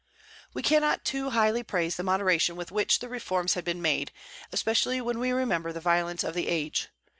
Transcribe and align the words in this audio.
We 0.55 0.63
cannot 0.63 1.05
too 1.05 1.29
highly 1.29 1.61
praise 1.61 1.95
the 1.95 2.01
moderation 2.01 2.55
with 2.55 2.71
which 2.71 2.97
the 3.01 3.07
reforms 3.07 3.53
had 3.53 3.63
been 3.63 3.83
made, 3.83 4.11
especially 4.51 4.99
when 4.99 5.19
we 5.19 5.31
remember 5.31 5.71
the 5.71 5.79
violence 5.79 6.23
of 6.23 6.33
the 6.33 6.47
age. 6.47 6.87